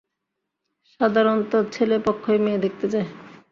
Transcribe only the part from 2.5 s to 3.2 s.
দেখতে যায়।